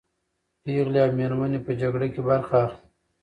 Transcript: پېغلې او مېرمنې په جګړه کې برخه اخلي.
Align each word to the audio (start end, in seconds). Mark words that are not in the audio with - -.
پېغلې 0.63 0.99
او 1.05 1.09
مېرمنې 1.17 1.59
په 1.65 1.71
جګړه 1.81 2.07
کې 2.13 2.21
برخه 2.29 2.55
اخلي. 2.67 2.83